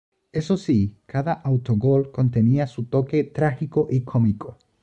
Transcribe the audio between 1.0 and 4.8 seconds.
cada autogol contenía su toque trágico y cómico.